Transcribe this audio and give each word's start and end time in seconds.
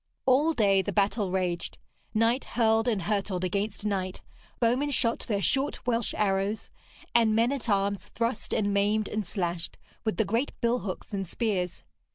All 0.25 0.53
day 0.53 0.81
the 0.81 0.91
battle 0.91 1.29
raged. 1.31 1.77
Knight 2.11 2.43
hurled 2.45 2.87
and 2.87 3.03
hurtled 3.03 3.43
against 3.43 3.85
knight, 3.85 4.23
bowmen 4.59 4.89
shot 4.89 5.19
their 5.19 5.43
short 5.43 5.85
Welsh 5.85 6.15
arrows, 6.17 6.71
and 7.13 7.35
men 7.35 7.51
at 7.51 7.69
arms 7.69 8.07
thrust 8.07 8.51
and 8.51 8.73
maimed 8.73 9.07
and 9.07 9.23
slashed 9.23 9.77
with 10.03 10.17
the 10.17 10.25
great 10.25 10.53
billhooks 10.59 11.13
and 11.13 11.27
spears. 11.27 11.83